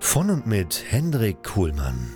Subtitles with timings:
[0.00, 2.14] Von und mit Hendrik Kuhlmann.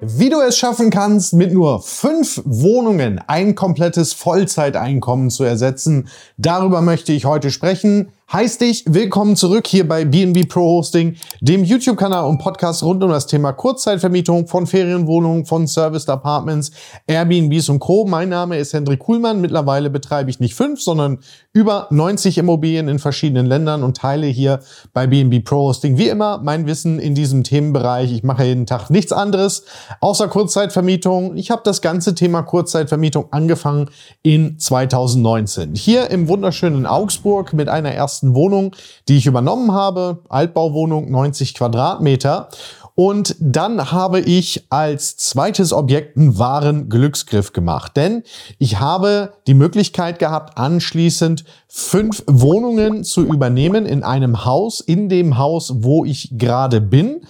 [0.00, 6.80] Wie du es schaffen kannst, mit nur fünf Wohnungen ein komplettes Vollzeiteinkommen zu ersetzen, darüber
[6.80, 8.10] möchte ich heute sprechen.
[8.32, 13.10] Heißt dich willkommen zurück hier bei BNB Pro Hosting, dem YouTube-Kanal und Podcast rund um
[13.10, 16.72] das Thema Kurzzeitvermietung von Ferienwohnungen, von Serviced Apartments,
[17.06, 18.04] Airbnbs und Co.
[18.04, 19.40] Mein Name ist Hendrik Kuhlmann.
[19.40, 21.20] Mittlerweile betreibe ich nicht fünf, sondern
[21.52, 24.58] über 90 Immobilien in verschiedenen Ländern und teile hier
[24.92, 28.12] bei BNB Pro Hosting wie immer mein Wissen in diesem Themenbereich.
[28.12, 29.62] Ich mache jeden Tag nichts anderes
[30.00, 31.36] außer Kurzzeitvermietung.
[31.36, 33.88] Ich habe das ganze Thema Kurzzeitvermietung angefangen
[34.24, 35.76] in 2019.
[35.76, 38.74] Hier im wunderschönen Augsburg mit einer ersten ersten Wohnung,
[39.08, 40.22] die ich übernommen habe.
[40.28, 42.48] Altbauwohnung, 90 Quadratmeter.
[42.94, 47.94] Und dann habe ich als zweites Objekt einen wahren Glücksgriff gemacht.
[47.94, 48.22] Denn
[48.58, 55.36] ich habe die Möglichkeit gehabt, anschließend fünf Wohnungen zu übernehmen in einem Haus, in dem
[55.36, 57.26] Haus, wo ich gerade bin.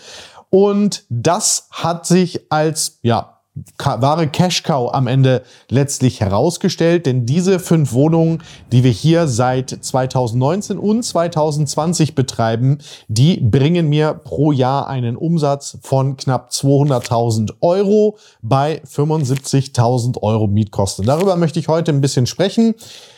[0.51, 3.36] Und das hat sich als, ja,
[3.79, 9.71] wahre Cash Cow am Ende letztlich herausgestellt, denn diese fünf Wohnungen, die wir hier seit
[9.71, 12.79] 2019 und 2020 betreiben,
[13.09, 21.07] die bringen mir pro Jahr einen Umsatz von knapp 200.000 Euro bei 75.000 Euro Mietkosten.
[21.07, 22.75] Darüber möchte ich heute ein bisschen sprechen,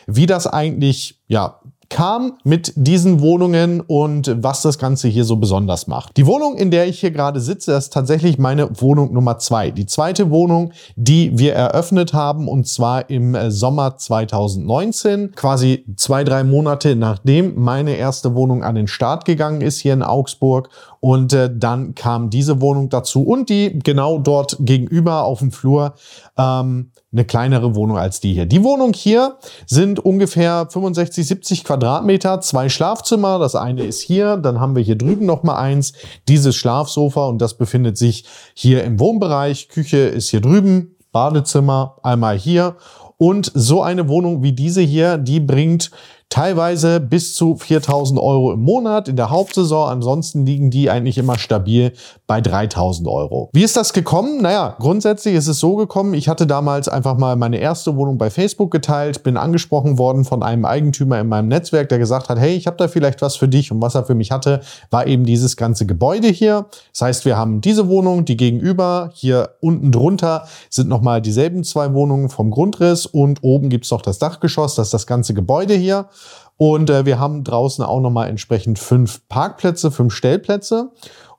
[0.06, 1.57] wie das eigentlich ja
[1.91, 6.16] kam mit diesen Wohnungen und was das Ganze hier so besonders macht.
[6.16, 9.71] Die Wohnung, in der ich hier gerade sitze, ist tatsächlich meine Wohnung Nummer zwei.
[9.71, 16.25] Die zweite Wohnung, die wir eröffnet haben und zwar im äh, Sommer 2019, quasi zwei,
[16.25, 20.69] drei Monate nachdem meine erste Wohnung an den Start gegangen ist hier in Augsburg
[21.00, 25.94] und äh, dann kam diese Wohnung dazu und die genau dort gegenüber auf dem Flur
[26.36, 28.47] ähm, eine kleinere Wohnung als die hier.
[28.47, 33.38] Die Wohnung hier sind ungefähr 65, 70 Quadratmeter, zwei Schlafzimmer.
[33.38, 35.92] Das eine ist hier, dann haben wir hier drüben noch mal eins,
[36.28, 39.69] dieses Schlafsofa und das befindet sich hier im Wohnbereich.
[39.69, 42.76] Küche ist hier drüben, Badezimmer einmal hier
[43.16, 45.91] und so eine Wohnung wie diese hier, die bringt
[46.31, 49.89] teilweise bis zu 4000 Euro im Monat in der Hauptsaison.
[49.89, 51.93] Ansonsten liegen die eigentlich immer stabil
[52.27, 53.49] bei 3000 Euro.
[53.53, 54.43] Wie ist das gekommen?
[54.43, 58.28] Naja, grundsätzlich ist es so gekommen, ich hatte damals einfach mal meine erste Wohnung bei
[58.28, 62.55] Facebook geteilt, bin angesprochen worden von einem Eigentümer in meinem Netzwerk, der gesagt hat, hey,
[62.55, 63.72] ich habe da vielleicht was für dich.
[63.72, 66.67] Und was er für mich hatte, war eben dieses ganze Gebäude hier.
[66.93, 71.94] Das heißt, wir haben diese Wohnung, die gegenüber, hier unten drunter sind nochmal dieselben zwei
[71.94, 76.09] Wohnungen vom Grundriss und oben gibt's noch das Dachgeschoss, das ist das ganze Gebäude hier.
[76.58, 80.91] Und äh, wir haben draußen auch nochmal entsprechend fünf Parkplätze, fünf Stellplätze.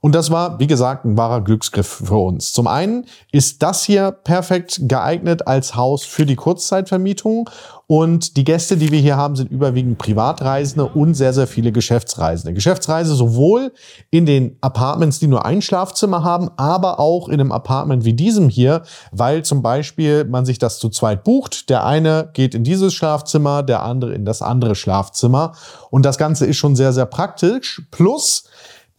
[0.01, 2.53] Und das war, wie gesagt, ein wahrer Glücksgriff für uns.
[2.53, 7.49] Zum einen ist das hier perfekt geeignet als Haus für die Kurzzeitvermietung.
[7.85, 12.53] Und die Gäste, die wir hier haben, sind überwiegend Privatreisende und sehr, sehr viele Geschäftsreisende.
[12.53, 13.73] Geschäftsreise sowohl
[14.11, 18.47] in den Apartments, die nur ein Schlafzimmer haben, aber auch in einem Apartment wie diesem
[18.47, 21.69] hier, weil zum Beispiel man sich das zu zweit bucht.
[21.69, 25.53] Der eine geht in dieses Schlafzimmer, der andere in das andere Schlafzimmer.
[25.89, 27.81] Und das Ganze ist schon sehr, sehr praktisch.
[27.89, 28.43] Plus,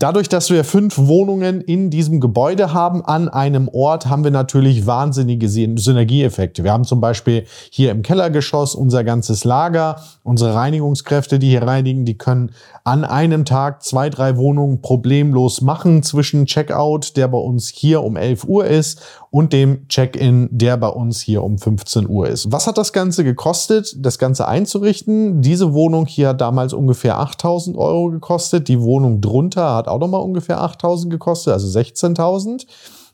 [0.01, 4.87] Dadurch, dass wir fünf Wohnungen in diesem Gebäude haben, an einem Ort, haben wir natürlich
[4.87, 6.65] wahnsinnige Synergieeffekte.
[6.65, 12.07] Wir haben zum Beispiel hier im Kellergeschoss unser ganzes Lager, unsere Reinigungskräfte, die hier reinigen,
[12.07, 12.53] die können
[12.83, 18.17] an einem Tag zwei, drei Wohnungen problemlos machen zwischen Checkout, der bei uns hier um
[18.17, 22.51] 11 Uhr ist, und dem Check-in, der bei uns hier um 15 Uhr ist.
[22.51, 25.41] Was hat das Ganze gekostet, das Ganze einzurichten?
[25.41, 28.67] Diese Wohnung hier hat damals ungefähr 8000 Euro gekostet.
[28.67, 32.67] Die Wohnung drunter hat auch nochmal ungefähr 8000 gekostet, also 16.000.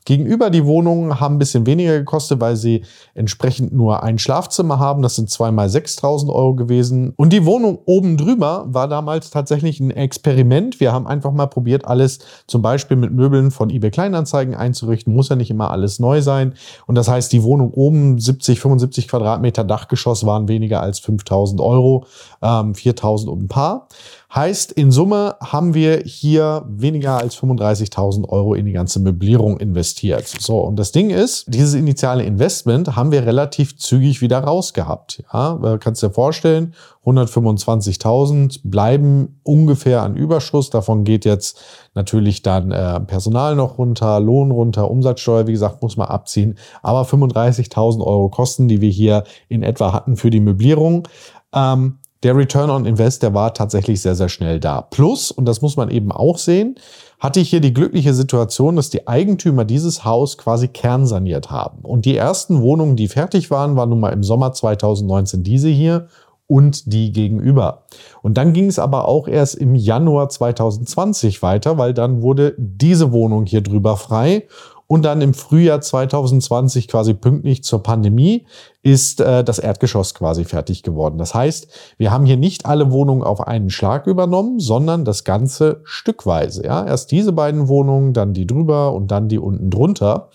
[0.07, 5.01] Gegenüber die Wohnungen haben ein bisschen weniger gekostet, weil sie entsprechend nur ein Schlafzimmer haben.
[5.01, 7.11] Das sind zweimal 6.000 Euro gewesen.
[7.17, 10.79] Und die Wohnung oben drüber war damals tatsächlich ein Experiment.
[10.79, 15.13] Wir haben einfach mal probiert, alles zum Beispiel mit Möbeln von eBay Kleinanzeigen einzurichten.
[15.13, 16.53] Muss ja nicht immer alles neu sein.
[16.85, 22.05] Und das heißt, die Wohnung oben 70, 75 Quadratmeter Dachgeschoss waren weniger als 5.000 Euro,
[22.41, 23.89] ähm, 4.000 und ein paar.
[24.33, 30.27] Heißt, in Summe haben wir hier weniger als 35.000 Euro in die ganze Möblierung investiert.
[30.27, 35.23] So, und das Ding ist, dieses initiale Investment haben wir relativ zügig wieder rausgehabt.
[35.31, 36.73] Ja, kannst dir vorstellen,
[37.05, 40.69] 125.000 bleiben ungefähr an Überschuss.
[40.69, 41.61] Davon geht jetzt
[41.93, 46.57] natürlich dann äh, Personal noch runter, Lohn runter, Umsatzsteuer, wie gesagt, muss man abziehen.
[46.81, 51.07] Aber 35.000 Euro Kosten, die wir hier in etwa hatten für die Möblierung.
[51.53, 54.81] Ähm, der Return on Invest, der war tatsächlich sehr, sehr schnell da.
[54.81, 56.75] Plus, und das muss man eben auch sehen,
[57.19, 61.79] hatte ich hier die glückliche Situation, dass die Eigentümer dieses Haus quasi kernsaniert haben.
[61.81, 66.07] Und die ersten Wohnungen, die fertig waren, waren nun mal im Sommer 2019 diese hier
[66.47, 67.83] und die gegenüber.
[68.21, 73.11] Und dann ging es aber auch erst im Januar 2020 weiter, weil dann wurde diese
[73.11, 74.47] Wohnung hier drüber frei
[74.87, 78.45] und dann im Frühjahr 2020, quasi pünktlich zur Pandemie,
[78.83, 81.17] ist äh, das Erdgeschoss quasi fertig geworden.
[81.17, 81.67] Das heißt,
[81.97, 86.65] wir haben hier nicht alle Wohnungen auf einen Schlag übernommen, sondern das Ganze stückweise.
[86.65, 86.85] Ja?
[86.85, 90.29] Erst diese beiden Wohnungen, dann die drüber und dann die unten drunter.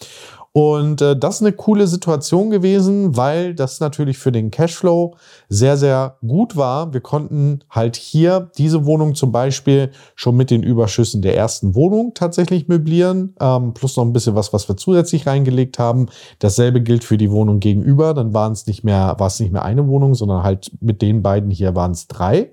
[0.54, 5.16] Und äh, das ist eine coole Situation gewesen, weil das natürlich für den Cashflow
[5.48, 6.92] sehr, sehr gut war.
[6.92, 12.12] Wir konnten halt hier diese Wohnung zum Beispiel schon mit den Überschüssen der ersten Wohnung
[12.12, 16.08] tatsächlich möblieren, ähm, plus noch ein bisschen was, was wir zusätzlich reingelegt haben.
[16.38, 18.12] Dasselbe gilt für die Wohnung gegenüber.
[18.12, 21.22] Dann waren es nicht mehr, war es nicht mehr eine Wohnung, sondern halt mit den
[21.22, 22.50] beiden hier waren es drei.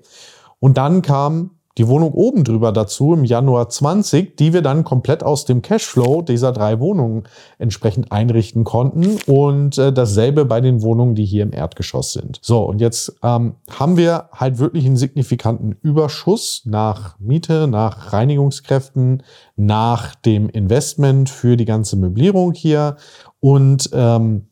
[0.58, 1.50] Und dann kam
[1.80, 6.20] die Wohnung oben drüber dazu im Januar 20, die wir dann komplett aus dem Cashflow
[6.20, 7.22] dieser drei Wohnungen
[7.58, 12.38] entsprechend einrichten konnten und äh, dasselbe bei den Wohnungen, die hier im Erdgeschoss sind.
[12.42, 19.22] So, und jetzt ähm, haben wir halt wirklich einen signifikanten Überschuss nach Miete, nach Reinigungskräften,
[19.56, 22.96] nach dem Investment für die ganze Möblierung hier
[23.40, 24.48] und ähm,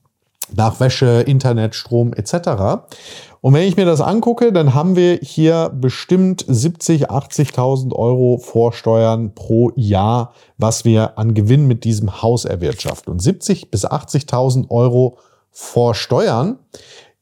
[0.55, 2.87] nach Wäsche, Internet, Strom etc.
[3.41, 9.35] Und wenn ich mir das angucke, dann haben wir hier bestimmt 70, 80.000 Euro Vorsteuern
[9.35, 13.13] pro Jahr, was wir an Gewinn mit diesem Haus erwirtschaften.
[13.13, 15.19] Und 70 bis 80.000 Euro
[15.51, 16.59] vor Steuern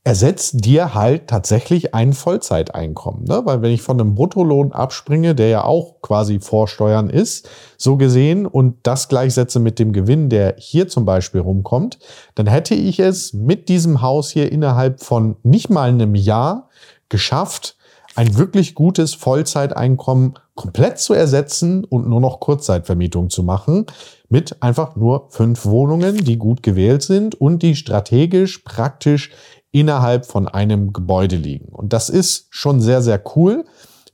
[0.06, 3.25] ersetzt dir halt tatsächlich ein Vollzeiteinkommen.
[3.25, 3.43] Ne?
[3.44, 8.47] Weil wenn ich von einem Bruttolohn abspringe, der ja auch quasi Vorsteuern ist, so gesehen,
[8.47, 11.99] und das gleichsetze mit dem Gewinn, der hier zum Beispiel rumkommt,
[12.37, 16.69] dann hätte ich es mit diesem Haus hier innerhalb von nicht mal einem Jahr
[17.09, 17.76] geschafft,
[18.14, 23.87] ein wirklich gutes Vollzeiteinkommen komplett zu ersetzen und nur noch Kurzzeitvermietung zu machen,
[24.29, 29.32] mit einfach nur fünf Wohnungen, die gut gewählt sind und die strategisch praktisch
[29.76, 31.69] innerhalb von einem Gebäude liegen.
[31.69, 33.67] Und das ist schon sehr, sehr cool.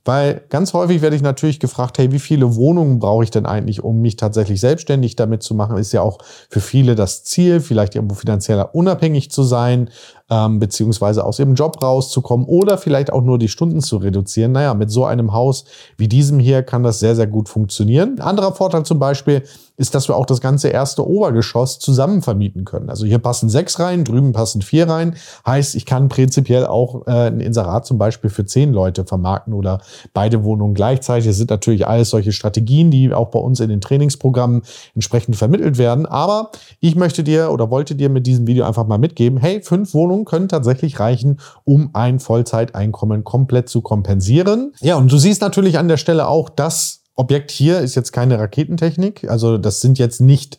[0.05, 3.81] Weil ganz häufig werde ich natürlich gefragt, hey, wie viele Wohnungen brauche ich denn eigentlich,
[3.85, 5.77] um mich tatsächlich selbstständig damit zu machen?
[5.77, 6.17] Ist ja auch
[6.49, 9.89] für viele das Ziel, vielleicht irgendwo finanzieller unabhängig zu sein,
[10.29, 14.51] ähm, beziehungsweise aus ihrem Job rauszukommen oder vielleicht auch nur die Stunden zu reduzieren.
[14.51, 15.63] Naja, mit so einem Haus
[15.95, 18.19] wie diesem hier kann das sehr, sehr gut funktionieren.
[18.19, 19.43] Anderer Vorteil zum Beispiel
[19.75, 22.89] ist, dass wir auch das ganze erste Obergeschoss zusammen vermieten können.
[22.89, 25.15] Also hier passen sechs rein, drüben passen vier rein.
[25.45, 29.81] Heißt, ich kann prinzipiell auch äh, ein Inserat zum Beispiel für zehn Leute vermarkten oder
[30.13, 31.27] beide Wohnungen gleichzeitig.
[31.27, 34.61] Das sind natürlich alles solche Strategien, die auch bei uns in den Trainingsprogrammen
[34.93, 36.05] entsprechend vermittelt werden.
[36.05, 39.93] Aber ich möchte dir oder wollte dir mit diesem Video einfach mal mitgeben, hey, fünf
[39.93, 44.73] Wohnungen können tatsächlich reichen, um ein Vollzeiteinkommen komplett zu kompensieren.
[44.81, 48.39] Ja, und du siehst natürlich an der Stelle auch, dass Objekt hier ist jetzt keine
[48.39, 49.29] Raketentechnik.
[49.29, 50.57] Also das sind jetzt nicht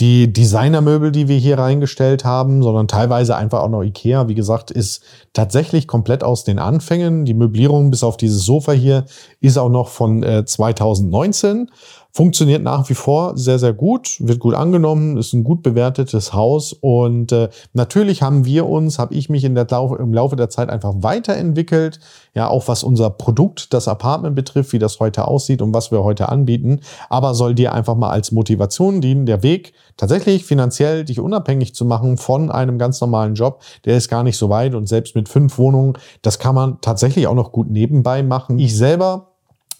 [0.00, 4.26] die Designermöbel, die wir hier reingestellt haben, sondern teilweise einfach auch noch Ikea.
[4.26, 7.24] Wie gesagt, ist tatsächlich komplett aus den Anfängen.
[7.24, 9.04] Die Möblierung bis auf dieses Sofa hier
[9.40, 11.70] ist auch noch von äh, 2019.
[12.14, 16.74] Funktioniert nach wie vor sehr, sehr gut, wird gut angenommen, ist ein gut bewertetes Haus
[16.74, 20.50] und äh, natürlich haben wir uns, habe ich mich in der Laufe, im Laufe der
[20.50, 22.00] Zeit einfach weiterentwickelt,
[22.34, 26.04] ja, auch was unser Produkt, das Apartment betrifft, wie das heute aussieht und was wir
[26.04, 31.18] heute anbieten, aber soll dir einfach mal als Motivation dienen, der Weg tatsächlich finanziell dich
[31.18, 34.74] unabhängig zu machen von einem ganz normalen Job, der ist gar nicht so weit.
[34.74, 38.58] Und selbst mit fünf Wohnungen, das kann man tatsächlich auch noch gut nebenbei machen.
[38.58, 39.31] Ich selber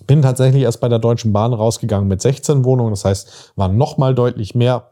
[0.07, 2.91] bin tatsächlich erst bei der Deutschen Bahn rausgegangen mit 16 Wohnungen.
[2.91, 4.89] Das heißt, waren noch mal deutlich mehr.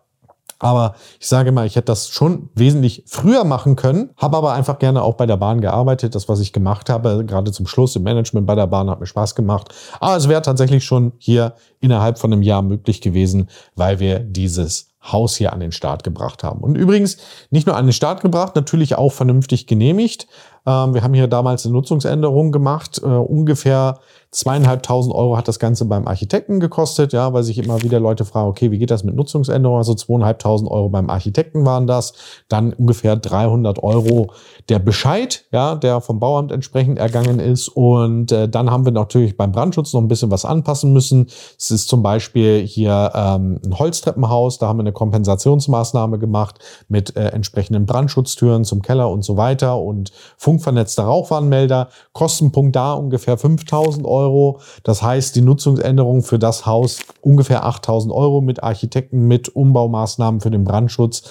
[0.63, 4.79] Aber ich sage mal, ich hätte das schon wesentlich früher machen können, habe aber einfach
[4.79, 6.15] gerne auch bei der Bahn gearbeitet.
[6.15, 9.07] Das, was ich gemacht habe, gerade zum Schluss im Management bei der Bahn, hat mir
[9.07, 9.75] Spaß gemacht.
[10.01, 14.91] Aber es wäre tatsächlich schon hier innerhalb von einem Jahr möglich gewesen, weil wir dieses
[15.03, 16.61] Haus hier an den Start gebracht haben.
[16.61, 17.17] Und übrigens
[17.49, 20.27] nicht nur an den Start gebracht, natürlich auch vernünftig genehmigt.
[20.67, 23.01] Ähm, wir haben hier damals eine Nutzungsänderung gemacht.
[23.03, 23.99] Äh, ungefähr
[24.33, 28.49] zweieinhalbtausend Euro hat das Ganze beim Architekten gekostet, ja, weil sich immer wieder Leute fragen,
[28.49, 29.79] okay, wie geht das mit Nutzungsänderungen?
[29.79, 32.13] Also zweieinhalbtausend Euro beim Architekten waren das.
[32.49, 34.33] Dann ungefähr 300 Euro
[34.69, 37.69] der Bescheid, ja, der vom Bauamt entsprechend ergangen ist.
[37.69, 41.27] Und äh, dann haben wir natürlich beim Brandschutz noch ein bisschen was anpassen müssen.
[41.59, 44.59] Es ist zum Beispiel hier ähm, ein Holztreppenhaus.
[44.59, 49.81] Da haben wir eine Kompensationsmaßnahme gemacht mit äh, entsprechenden Brandschutztüren zum Keller und so weiter
[49.81, 50.13] und
[50.51, 51.91] funkvernetzter Rauchwarnmelder.
[52.13, 54.59] Kostenpunkt da ungefähr 5000 Euro.
[54.83, 60.51] Das heißt, die Nutzungsänderung für das Haus ungefähr 8000 Euro mit Architekten, mit Umbaumaßnahmen für
[60.51, 61.23] den Brandschutz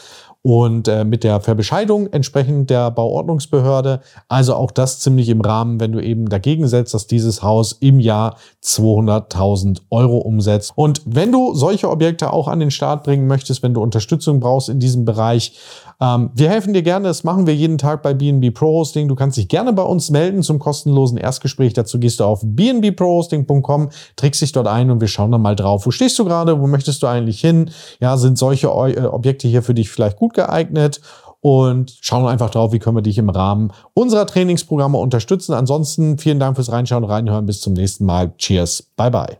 [0.41, 3.99] und äh, mit der Verbescheidung entsprechend der Bauordnungsbehörde.
[4.29, 7.99] Also auch das ziemlich im Rahmen, wenn du eben dagegen setzt, dass dieses Haus im
[7.99, 10.71] Jahr 200.000 Euro umsetzt.
[10.75, 14.69] Und wenn du solche Objekte auch an den Start bringen möchtest, wenn du Unterstützung brauchst
[14.69, 15.59] in diesem Bereich,
[16.01, 17.08] ähm, wir helfen dir gerne.
[17.08, 19.08] Das machen wir jeden Tag bei BNB Pro Hosting.
[19.08, 21.74] Du kannst dich gerne bei uns melden zum kostenlosen Erstgespräch.
[21.74, 25.86] Dazu gehst du auf bnbprohosting.com, trägst dich dort ein und wir schauen dann mal drauf.
[25.86, 26.60] Wo stehst du gerade?
[26.62, 27.72] Wo möchtest du eigentlich hin?
[28.00, 31.01] Ja, sind solche äh, Objekte hier für dich vielleicht gut geeignet?
[31.41, 35.53] und schauen einfach drauf, wie können wir dich im Rahmen unserer Trainingsprogramme unterstützen.
[35.53, 37.46] Ansonsten vielen Dank fürs Reinschauen und Reinhören.
[37.46, 38.34] Bis zum nächsten Mal.
[38.38, 38.91] Cheers.
[38.98, 39.38] Bye bye.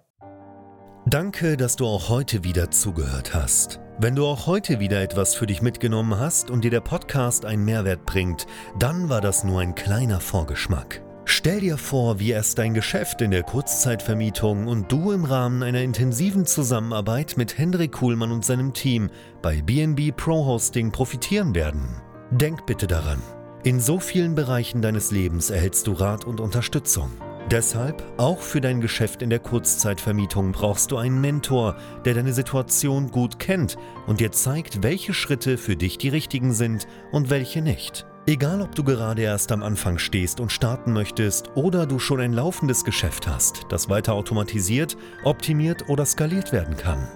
[1.06, 3.82] Danke, dass du auch heute wieder zugehört hast.
[4.01, 7.65] Wenn du auch heute wieder etwas für dich mitgenommen hast und dir der Podcast einen
[7.65, 11.03] Mehrwert bringt, dann war das nur ein kleiner Vorgeschmack.
[11.25, 15.82] Stell dir vor, wie erst dein Geschäft in der Kurzzeitvermietung und du im Rahmen einer
[15.82, 19.10] intensiven Zusammenarbeit mit Hendrik Kuhlmann und seinem Team
[19.41, 22.01] bei BNB Pro Hosting profitieren werden.
[22.32, 23.22] Denk bitte daran.
[23.65, 27.12] In so vielen Bereichen deines Lebens erhältst du Rat und Unterstützung.
[27.51, 33.10] Deshalb, auch für dein Geschäft in der Kurzzeitvermietung brauchst du einen Mentor, der deine Situation
[33.10, 33.75] gut kennt
[34.06, 38.06] und dir zeigt, welche Schritte für dich die richtigen sind und welche nicht.
[38.27, 42.34] Egal, ob du gerade erst am Anfang stehst und starten möchtest oder du schon ein
[42.34, 47.08] laufendes Geschäft hast, das weiter automatisiert, optimiert oder skaliert werden kann.